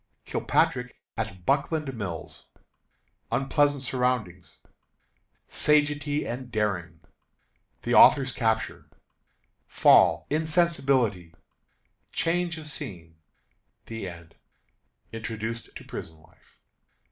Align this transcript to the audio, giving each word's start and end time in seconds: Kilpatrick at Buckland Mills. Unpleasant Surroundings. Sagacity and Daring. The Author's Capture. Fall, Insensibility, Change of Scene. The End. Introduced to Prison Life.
Kilpatrick 0.25 0.99
at 1.15 1.45
Buckland 1.45 1.95
Mills. 1.95 2.47
Unpleasant 3.31 3.83
Surroundings. 3.83 4.57
Sagacity 5.47 6.25
and 6.25 6.51
Daring. 6.51 7.01
The 7.83 7.93
Author's 7.93 8.31
Capture. 8.31 8.89
Fall, 9.67 10.25
Insensibility, 10.31 11.35
Change 12.11 12.57
of 12.57 12.65
Scene. 12.65 13.17
The 13.85 14.09
End. 14.09 14.33
Introduced 15.11 15.69
to 15.75 15.83
Prison 15.83 16.17
Life. 16.19 16.57